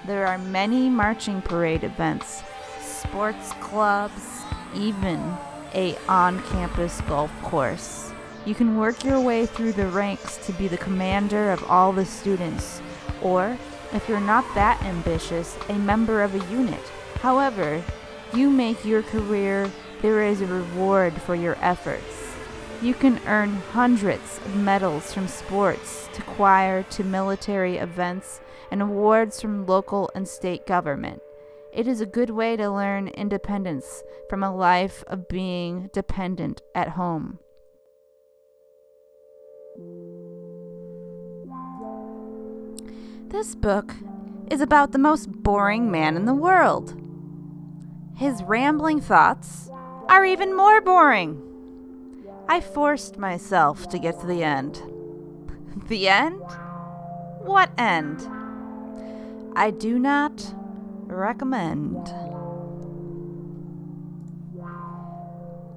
There 0.07 0.27
are 0.27 0.39
many 0.39 0.89
marching 0.89 1.43
parade 1.43 1.85
events, 1.85 2.43
sports 2.81 3.53
clubs, 3.61 4.43
even 4.75 5.19
a 5.75 5.97
on-campus 6.09 7.01
golf 7.03 7.31
course. 7.43 8.13
You 8.47 8.55
can 8.55 8.79
work 8.79 9.05
your 9.05 9.21
way 9.21 9.47
through 9.47 9.73
the 9.73 9.87
ranks 9.87 10.39
to 10.47 10.53
be 10.53 10.69
the 10.69 10.79
commander 10.79 11.51
of 11.51 11.63
all 11.65 11.93
the 11.93 12.07
students, 12.07 12.81
or 13.23 13.59
if 13.93 14.09
you're 14.09 14.21
not 14.21 14.45
that 14.55 14.83
ambitious, 14.83 15.57
a 15.69 15.75
member 15.75 16.23
of 16.23 16.35
a 16.35 16.53
unit. 16.53 16.81
However, 17.21 17.83
you 18.35 18.51
make 18.51 18.85
your 18.85 19.03
career, 19.03 19.71
there 20.03 20.23
is 20.23 20.41
a 20.41 20.47
reward 20.47 21.15
for 21.23 21.35
your 21.35 21.57
efforts. 21.61 22.35
You 22.81 22.95
can 22.95 23.21
earn 23.27 23.57
hundreds 23.73 24.39
of 24.39 24.57
medals 24.57 25.13
from 25.13 25.29
sports 25.29 26.09
to 26.15 26.23
choir 26.23 26.83
to 26.85 27.05
military 27.05 27.77
events 27.77 28.41
and 28.71 28.81
awards 28.81 29.41
from 29.41 29.67
local 29.67 30.11
and 30.15 30.27
state 30.27 30.67
government. 30.67 31.21
It 31.73 31.87
is 31.87 32.01
a 32.01 32.07
good 32.07 32.31
way 32.31 32.57
to 32.57 32.71
learn 32.71 33.09
independence 33.09 34.03
from 34.29 34.43
a 34.43 34.55
life 34.55 35.05
of 35.07 35.29
being 35.29 35.91
dependent 35.93 36.63
at 36.75 36.91
home. 36.91 37.39
This 43.31 43.55
book 43.55 43.95
is 44.51 44.61
about 44.61 44.91
the 44.91 44.99
most 44.99 45.31
boring 45.31 45.89
man 45.89 46.17
in 46.17 46.25
the 46.25 46.35
world. 46.35 47.01
His 48.17 48.43
rambling 48.43 49.01
thoughts 49.01 49.71
are 50.09 50.25
even 50.25 50.57
more 50.57 50.81
boring. 50.81 51.41
I 52.49 52.61
forced 52.61 53.19
myself 53.19 53.89
to 53.91 54.01
get 54.01 54.19
to 54.21 54.27
the 54.27 54.43
end. 54.43 54.83
The 55.87 56.09
end? 56.09 56.43
What 57.43 57.71
end? 57.79 58.29
I 59.55 59.71
do 59.71 60.01
not 60.01 60.53
recommend. 61.07 62.07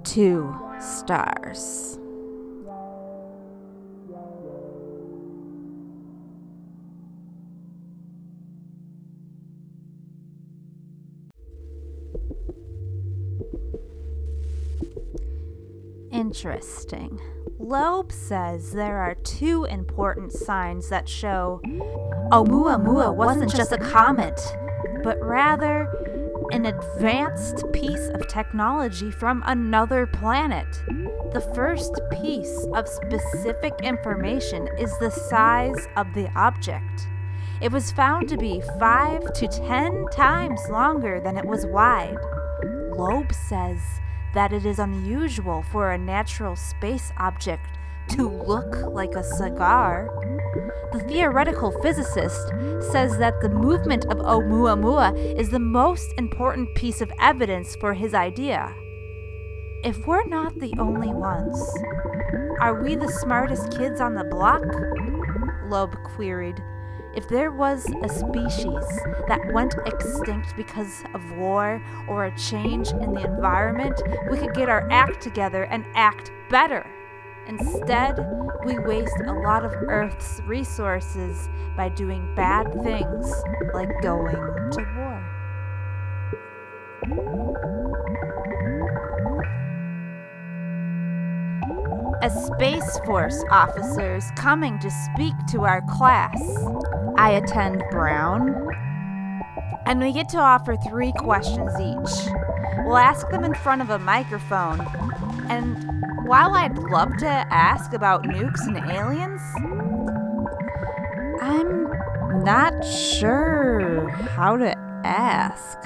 Two 0.03 0.55
stars. 0.79 1.99
Interesting. 16.33 17.21
Loeb 17.59 18.11
says 18.11 18.71
there 18.71 18.97
are 18.97 19.13
two 19.13 19.65
important 19.65 20.31
signs 20.31 20.89
that 20.89 21.07
show 21.07 21.61
oh, 22.31 22.43
Oumuamua 22.43 23.15
wasn't 23.15 23.55
just 23.55 23.71
a 23.71 23.77
comet, 23.77 24.41
but 25.03 25.21
rather 25.21 25.87
an 26.51 26.65
advanced 26.65 27.71
piece 27.71 28.07
of 28.15 28.27
technology 28.27 29.11
from 29.11 29.43
another 29.45 30.07
planet. 30.07 30.65
The 31.33 31.51
first 31.53 31.99
piece 32.19 32.65
of 32.73 32.87
specific 32.87 33.73
information 33.83 34.67
is 34.79 34.97
the 34.97 35.11
size 35.11 35.87
of 35.97 36.11
the 36.15 36.31
object. 36.35 37.07
It 37.61 37.71
was 37.71 37.91
found 37.91 38.27
to 38.29 38.37
be 38.37 38.59
5 38.79 39.33
to 39.33 39.47
10 39.47 40.05
times 40.11 40.61
longer 40.71 41.19
than 41.19 41.37
it 41.37 41.45
was 41.45 41.67
wide. 41.67 42.17
Loeb 42.97 43.31
says 43.31 43.79
that 44.33 44.53
it 44.53 44.65
is 44.65 44.79
unusual 44.79 45.63
for 45.71 45.91
a 45.91 45.97
natural 45.97 46.55
space 46.55 47.11
object 47.17 47.65
to 48.09 48.29
look 48.29 48.75
like 48.93 49.15
a 49.15 49.23
cigar. 49.23 50.09
The 50.91 50.99
theoretical 50.99 51.71
physicist 51.81 52.49
says 52.91 53.17
that 53.17 53.41
the 53.41 53.49
movement 53.49 54.05
of 54.05 54.17
Oumuamua 54.17 55.37
is 55.39 55.49
the 55.49 55.59
most 55.59 56.13
important 56.17 56.75
piece 56.75 57.01
of 57.01 57.11
evidence 57.19 57.75
for 57.75 57.93
his 57.93 58.13
idea. 58.13 58.73
If 59.83 60.05
we're 60.05 60.25
not 60.25 60.59
the 60.59 60.73
only 60.79 61.13
ones, 61.13 61.59
are 62.59 62.81
we 62.83 62.95
the 62.95 63.11
smartest 63.11 63.77
kids 63.77 63.99
on 63.99 64.15
the 64.15 64.23
block? 64.23 64.63
Loeb 65.69 65.95
queried. 66.15 66.61
If 67.15 67.27
there 67.27 67.51
was 67.51 67.85
a 68.01 68.09
species 68.09 68.85
that 69.27 69.39
went 69.53 69.75
extinct 69.85 70.55
because 70.55 71.03
of 71.13 71.31
war 71.33 71.79
or 72.07 72.25
a 72.25 72.37
change 72.37 72.89
in 72.89 73.13
the 73.13 73.23
environment, 73.23 74.01
we 74.31 74.37
could 74.37 74.55
get 74.55 74.67
our 74.67 74.89
act 74.89 75.21
together 75.21 75.63
and 75.65 75.85
act 75.93 76.31
better. 76.49 76.85
Instead, 77.45 78.17
we 78.65 78.79
waste 78.79 79.21
a 79.27 79.33
lot 79.33 79.63
of 79.63 79.73
Earth's 79.73 80.41
resources 80.45 81.49
by 81.75 81.89
doing 81.89 82.33
bad 82.35 82.71
things 82.83 83.31
like 83.73 83.89
going 84.01 84.71
to 84.71 84.82
as 92.23 92.45
Space 92.45 92.99
Force 92.99 93.43
officers 93.51 94.31
coming 94.37 94.79
to 94.79 94.89
speak 94.89 95.33
to 95.49 95.63
our 95.63 95.81
class. 95.81 96.41
I 97.17 97.31
attend 97.31 97.83
Brown, 97.91 98.69
and 99.85 99.99
we 99.99 100.13
get 100.13 100.29
to 100.29 100.37
offer 100.37 100.77
three 100.77 101.11
questions 101.11 101.73
each. 101.81 102.33
We'll 102.85 102.95
ask 102.95 103.29
them 103.29 103.43
in 103.43 103.53
front 103.53 103.81
of 103.81 103.89
a 103.89 103.99
microphone, 103.99 104.79
and 105.49 105.85
while 106.25 106.53
I'd 106.53 106.77
love 106.77 107.17
to 107.17 107.27
ask 107.27 107.91
about 107.91 108.23
nukes 108.23 108.65
and 108.67 108.77
aliens, 108.89 109.41
I'm 111.41 111.91
not 112.45 112.85
sure 112.85 114.07
how 114.07 114.55
to 114.55 114.73
ask. 115.03 115.77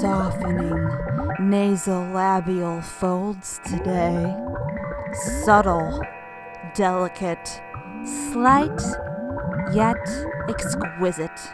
Softening 0.00 0.72
nasolabial 1.40 2.82
folds 2.82 3.60
today. 3.64 4.34
Subtle, 5.44 6.02
delicate, 6.74 7.60
slight, 8.04 8.80
yet 9.72 9.96
exquisite. 10.48 11.52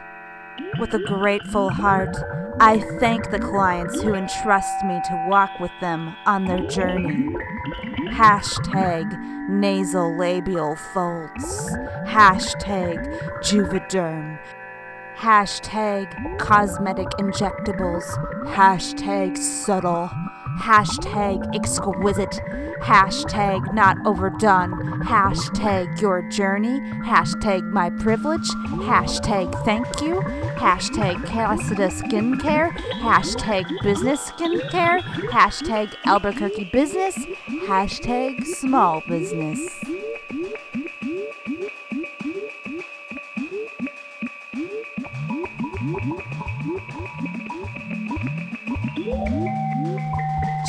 With 0.79 0.95
a 0.95 1.01
grateful 1.01 1.71
heart, 1.71 2.17
I 2.61 2.79
thank 3.01 3.31
the 3.31 3.41
clients 3.41 4.01
who 4.03 4.15
entrust 4.15 4.85
me 4.85 5.01
to 5.07 5.27
walk 5.29 5.59
with 5.59 5.73
them 5.81 6.15
on 6.27 6.45
their 6.45 6.65
journey. 6.69 7.29
Hashtag 8.11 9.11
nasolabial 9.51 10.79
folds. 10.93 11.77
Hashtag 12.07 12.99
Juvederm. 13.43 14.39
Hashtag 15.17 16.39
cosmetic 16.39 17.09
injectables. 17.19 18.05
Hashtag 18.47 19.37
subtle. 19.39 20.11
Hashtag 20.59 21.55
exquisite. 21.55 22.41
Hashtag 22.81 23.73
not 23.73 23.97
overdone. 24.05 24.73
Hashtag 25.03 26.01
your 26.01 26.23
journey. 26.31 26.81
Hashtag 27.05 27.63
my 27.71 27.91
privilege. 27.91 28.49
Hashtag 28.89 29.65
thank 29.65 29.87
you. 30.03 30.21
Hashtag 30.57 31.25
Cassida 31.27 31.89
skincare. 31.89 32.71
Hashtag 33.01 33.65
business 33.83 34.31
skincare. 34.31 35.01
Hashtag 35.31 35.95
Albuquerque 36.05 36.71
business. 36.73 37.17
Hashtag 37.67 38.45
small 38.45 39.03
business. 39.07 39.61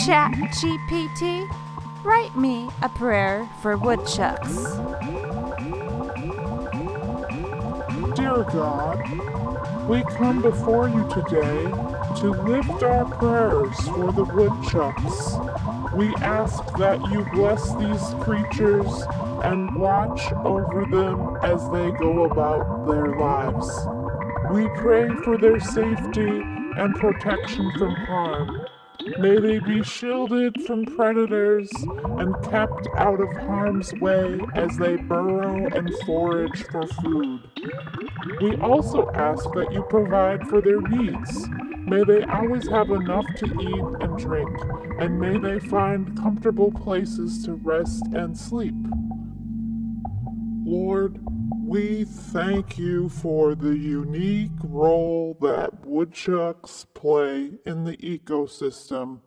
Chat 0.05 0.33
GPT, 0.33 1.49
write 2.03 2.35
me 2.35 2.69
a 2.81 2.89
prayer 2.89 3.49
for 3.61 3.77
woodchucks. 3.77 4.53
Dear 8.13 8.43
God, 8.51 9.87
we 9.87 10.03
come 10.15 10.41
before 10.41 10.89
you 10.89 11.07
today 11.09 11.63
to 12.19 12.31
lift 12.31 12.83
our 12.83 13.05
prayers 13.05 13.79
for 13.87 14.11
the 14.11 14.25
woodchucks. 14.25 15.37
We 15.95 16.13
ask 16.15 16.61
that 16.77 16.99
you 17.09 17.25
bless 17.31 17.73
these 17.75 18.23
creatures 18.25 19.05
and 19.45 19.73
watch 19.73 20.33
over 20.43 20.85
them 20.85 21.37
as 21.43 21.61
they 21.69 21.91
go 21.91 22.25
about 22.25 22.87
their 22.87 23.15
lives. 23.17 23.69
We 24.51 24.67
pray 24.81 25.07
for 25.23 25.37
their 25.37 25.61
safety 25.61 26.41
and 26.75 26.93
protection 26.95 27.71
from 27.77 27.95
harm. 27.95 28.62
May 29.19 29.37
they 29.39 29.59
be 29.59 29.83
shielded 29.83 30.61
from 30.63 30.85
predators 30.85 31.69
and 32.17 32.35
kept 32.43 32.87
out 32.97 33.19
of 33.19 33.31
harm's 33.33 33.93
way 33.95 34.39
as 34.55 34.77
they 34.77 34.95
burrow 34.95 35.67
and 35.67 35.93
forage 36.05 36.63
for 36.71 36.87
food. 36.87 37.41
We 38.41 38.55
also 38.57 39.09
ask 39.13 39.43
that 39.55 39.73
you 39.73 39.83
provide 39.83 40.47
for 40.47 40.61
their 40.61 40.81
needs. 40.81 41.47
May 41.85 42.03
they 42.03 42.23
always 42.23 42.67
have 42.69 42.91
enough 42.91 43.25
to 43.37 43.45
eat 43.45 44.03
and 44.03 44.17
drink, 44.17 44.57
and 44.99 45.19
may 45.19 45.37
they 45.37 45.59
find 45.59 46.17
comfortable 46.17 46.71
places 46.71 47.43
to 47.45 47.53
rest 47.53 48.05
and 48.13 48.37
sleep. 48.37 48.75
Lord, 50.65 51.19
we 51.73 52.03
thank 52.03 52.77
you 52.77 53.09
for 53.09 53.55
the 53.55 53.75
unique 53.75 54.51
role 54.63 55.35
that 55.41 55.83
woodchucks 55.83 56.85
play 56.93 57.49
in 57.65 57.83
the 57.83 57.97
ecosystem. 57.97 59.19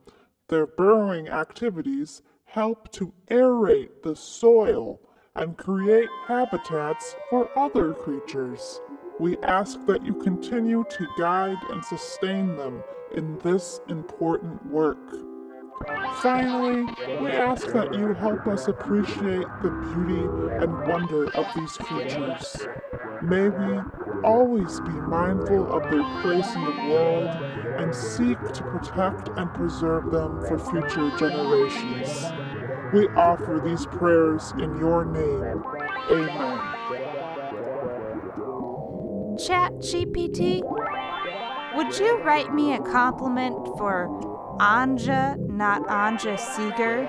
Their 0.47 0.65
burrowing 0.65 1.29
activities 1.29 2.23
help 2.45 2.93
to 2.93 3.13
aerate 3.33 4.05
the 4.05 4.15
soil 4.15 5.01
and 5.35 5.59
create 5.59 6.09
habitats 6.29 7.17
for 7.31 7.51
other 7.59 7.93
creatures. 7.93 8.81
We 9.19 9.37
ask 9.39 9.85
that 9.87 10.07
you 10.07 10.15
continue 10.15 10.85
to 10.89 11.07
guide 11.19 11.59
and 11.71 11.85
sustain 11.85 12.55
them 12.55 12.81
in 13.17 13.39
this 13.39 13.81
important 13.89 14.65
work. 14.67 15.26
Finally, 16.23 16.83
we 17.21 17.31
ask 17.31 17.67
that 17.69 17.95
you 17.95 18.15
help 18.15 18.47
us 18.47 18.69
appreciate 18.69 19.47
the 19.63 19.71
beauty 19.71 20.25
and 20.63 20.89
wonder 20.89 21.31
of 21.37 21.47
these 21.55 21.77
creatures. 21.77 22.67
May 23.23 23.49
we 23.49 23.81
always 24.25 24.81
be 24.81 24.91
mindful 24.91 25.73
of 25.73 25.83
their 25.85 26.05
place 26.23 26.55
in 26.55 26.65
the 26.65 26.89
world 26.91 27.29
and 27.79 27.95
seek 27.95 28.39
to 28.53 28.63
protect 28.63 29.29
and 29.37 29.53
preserve 29.55 30.11
them 30.11 30.41
for 30.47 30.59
future 30.59 31.11
generations. 31.19 32.25
We 32.93 33.09
offer 33.09 33.61
these 33.65 33.87
prayers 33.87 34.53
in 34.59 34.79
your 34.79 35.05
name. 35.05 35.63
Amen. 36.11 36.61
Chat 39.39 39.73
GPT, 39.75 40.63
would 41.77 41.99
you 41.99 42.19
write 42.23 42.55
me 42.55 42.73
a 42.75 42.81
compliment 42.81 43.67
for 43.77 44.09
Anja, 44.59 45.37
not 45.57 45.87
Anja 45.87 46.39
Seeger? 46.39 47.09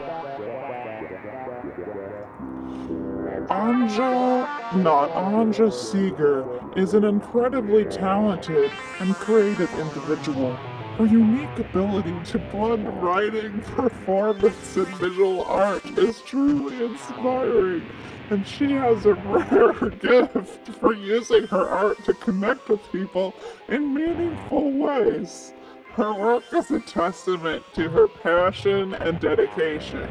Anja, 3.49 4.75
not 4.77 5.12
Anja 5.12 5.71
Seeger, 5.71 6.45
is 6.77 6.93
an 6.93 7.03
incredibly 7.03 7.83
talented 7.83 8.71
and 8.99 9.13
creative 9.15 9.69
individual. 9.77 10.53
Her 10.97 11.05
unique 11.05 11.60
ability 11.60 12.15
to 12.31 12.39
blend 12.39 13.03
writing, 13.03 13.60
performance, 13.62 14.77
and 14.77 14.88
visual 14.95 15.43
art 15.43 15.86
is 15.97 16.21
truly 16.21 16.86
inspiring, 16.86 17.86
and 18.29 18.47
she 18.47 18.71
has 18.71 19.05
a 19.05 19.13
rare 19.25 19.89
gift 19.89 20.69
for 20.79 20.93
using 20.93 21.45
her 21.47 21.67
art 21.67 22.03
to 22.05 22.13
connect 22.13 22.69
with 22.69 22.81
people 22.93 23.36
in 23.67 23.93
meaningful 23.93 24.71
ways. 24.71 25.53
Her 25.97 26.13
work 26.13 26.43
is 26.53 26.69
a 26.69 26.79
testament 26.79 27.63
to 27.73 27.89
her 27.89 28.07
passion 28.07 28.93
and 28.93 29.19
dedication, 29.19 30.03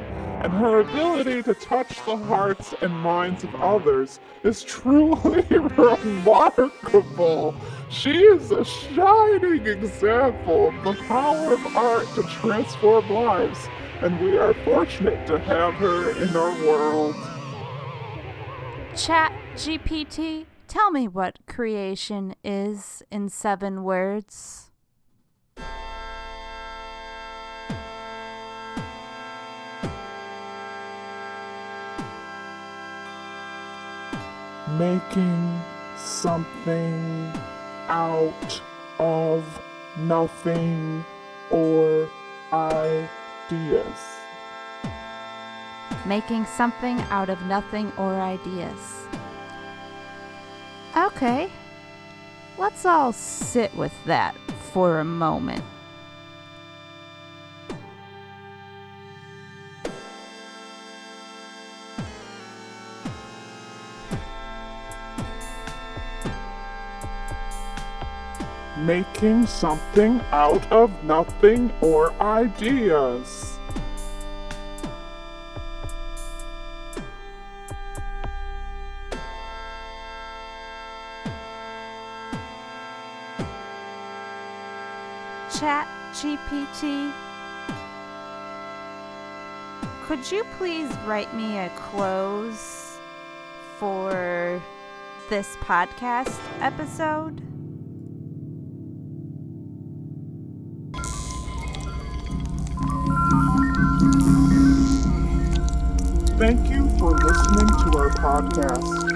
and 0.42 0.52
her 0.54 0.80
ability 0.80 1.44
to 1.44 1.54
touch 1.54 2.04
the 2.04 2.16
hearts 2.16 2.74
and 2.82 2.92
minds 2.92 3.44
of 3.44 3.54
others 3.54 4.18
is 4.42 4.64
truly 4.64 5.42
remarkable. 5.48 7.54
She 7.88 8.18
is 8.18 8.50
a 8.50 8.64
shining 8.64 9.64
example 9.64 10.70
of 10.70 10.74
the 10.82 10.94
power 11.04 11.52
of 11.52 11.76
art 11.76 12.08
to 12.16 12.24
transform 12.24 13.08
lives, 13.08 13.68
and 14.00 14.20
we 14.20 14.38
are 14.38 14.54
fortunate 14.64 15.24
to 15.28 15.38
have 15.38 15.74
her 15.74 16.20
in 16.20 16.34
our 16.34 16.66
world. 16.66 17.14
Chat 18.96 19.32
GPT, 19.54 20.46
tell 20.66 20.90
me 20.90 21.06
what 21.06 21.38
creation 21.46 22.34
is 22.42 23.04
in 23.12 23.28
seven 23.28 23.84
words. 23.84 24.65
Making 34.78 35.60
something 35.96 37.32
out 37.88 38.60
of 38.98 39.44
nothing 39.96 41.04
or 41.50 42.08
ideas. 42.52 43.98
Making 46.04 46.44
something 46.46 46.98
out 47.10 47.30
of 47.30 47.40
nothing 47.46 47.92
or 47.96 48.20
ideas. 48.20 49.06
Okay, 50.96 51.50
let's 52.58 52.84
all 52.84 53.12
sit 53.12 53.74
with 53.76 53.92
that 54.06 54.34
for 54.72 55.00
a 55.00 55.04
moment. 55.04 55.64
making 68.86 69.44
something 69.46 70.20
out 70.30 70.70
of 70.70 70.90
nothing 71.02 71.72
or 71.80 72.12
ideas. 72.22 73.55
GPT, 86.16 87.12
could 90.06 90.32
you 90.32 90.46
please 90.56 90.90
write 91.04 91.34
me 91.34 91.58
a 91.58 91.68
close 91.76 92.96
for 93.78 94.62
this 95.28 95.56
podcast 95.56 96.34
episode? 96.60 97.42
Thank 106.38 106.70
you 106.70 106.88
for 106.98 107.10
listening 107.12 107.68
to 107.68 107.98
our 107.98 108.10
podcast. 108.16 109.12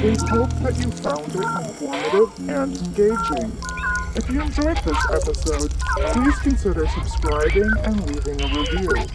We 0.00 0.14
hope 0.28 0.50
that 0.62 0.76
you 0.78 0.92
found 0.92 1.26
it 1.34 1.42
informative 1.66 2.48
and 2.48 2.76
engaging. 2.76 3.75
If 4.16 4.30
you 4.30 4.40
enjoyed 4.40 4.78
this 4.78 5.06
episode, 5.12 5.70
please 5.78 6.38
consider 6.38 6.86
subscribing 6.88 7.70
and 7.84 8.00
leaving 8.06 8.40
a 8.40 8.58
review. 8.58 9.06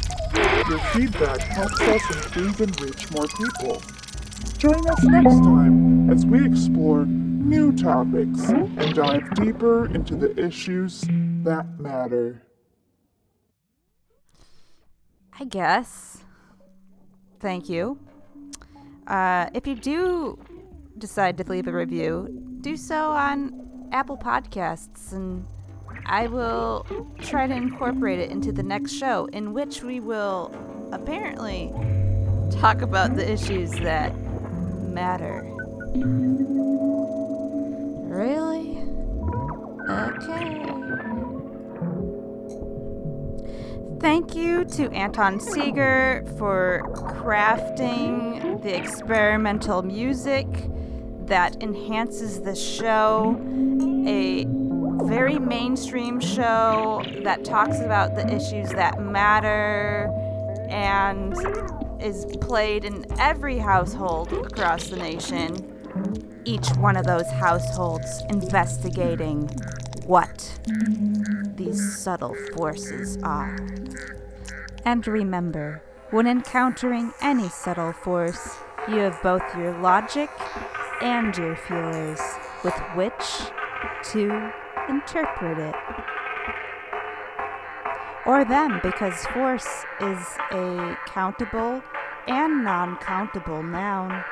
Your 0.69 0.79
feedback 0.93 1.39
helps 1.39 1.81
us 1.81 2.11
improve 2.11 2.61
and 2.61 2.81
reach 2.81 3.09
more 3.09 3.25
people. 3.25 3.81
Join 4.59 4.87
us 4.87 5.03
next 5.05 5.37
time 5.39 6.11
as 6.11 6.23
we 6.23 6.45
explore 6.45 7.05
new 7.07 7.71
topics 7.71 8.47
and 8.49 8.93
dive 8.93 9.33
deeper 9.33 9.87
into 9.87 10.15
the 10.15 10.39
issues 10.39 11.01
that 11.43 11.65
matter. 11.79 12.43
I 15.39 15.45
guess. 15.45 16.19
Thank 17.39 17.69
you. 17.69 17.97
Uh, 19.07 19.49
if 19.55 19.65
you 19.65 19.73
do 19.73 20.37
decide 20.99 21.39
to 21.39 21.43
leave 21.49 21.67
a 21.67 21.71
review, 21.71 22.59
do 22.61 22.77
so 22.77 23.09
on 23.09 23.70
Apple 23.91 24.17
Podcasts, 24.17 25.11
and 25.11 25.45
I 26.05 26.27
will 26.27 26.85
try 27.19 27.47
to 27.47 27.53
incorporate 27.53 28.19
it 28.19 28.29
into 28.29 28.51
the 28.51 28.63
next 28.63 28.93
show, 28.93 29.25
in 29.27 29.53
which 29.53 29.83
we 29.83 29.99
will 29.99 30.53
apparently 30.91 31.71
talk 32.59 32.81
about 32.81 33.15
the 33.15 33.29
issues 33.29 33.71
that 33.71 34.15
matter. 34.17 35.43
Really? 38.07 38.77
Okay. 39.89 40.65
Thank 43.99 44.35
you 44.35 44.65
to 44.65 44.89
Anton 44.91 45.39
Seeger 45.39 46.25
for 46.37 46.81
crafting 46.95 48.61
the 48.63 48.75
experimental 48.75 49.83
music 49.83 50.47
that 51.25 51.61
enhances 51.61 52.41
the 52.41 52.55
show. 52.55 53.39
A 54.05 54.45
very 55.05 55.37
mainstream 55.37 56.19
show 56.19 57.03
that 57.23 57.43
talks 57.43 57.79
about 57.79 58.15
the 58.15 58.27
issues 58.33 58.69
that 58.69 59.01
matter 59.01 60.09
and 60.69 61.35
is 62.01 62.25
played 62.41 62.85
in 62.85 63.05
every 63.19 63.57
household 63.59 64.33
across 64.33 64.87
the 64.87 64.95
nation. 64.95 66.41
Each 66.45 66.67
one 66.77 66.97
of 66.97 67.05
those 67.05 67.29
households 67.29 68.23
investigating 68.29 69.47
what 70.05 70.59
these 71.55 71.97
subtle 71.97 72.35
forces 72.55 73.17
are. 73.23 73.55
And 74.83 75.05
remember, 75.05 75.83
when 76.09 76.25
encountering 76.25 77.13
any 77.21 77.49
subtle 77.49 77.93
force, 77.93 78.57
you 78.87 78.95
have 78.95 79.21
both 79.21 79.43
your 79.55 79.79
logic 79.79 80.29
and 81.01 81.37
your 81.37 81.55
feelers 81.55 82.19
with 82.63 82.77
which 82.95 83.51
to 84.11 84.51
interpret 84.89 85.57
it. 85.57 85.75
Or 88.25 88.45
them, 88.45 88.79
because 88.83 89.25
force 89.27 89.67
is 89.99 90.37
a 90.51 90.97
countable 91.07 91.81
and 92.27 92.63
non 92.63 92.97
countable 92.97 93.63
noun. 93.63 94.23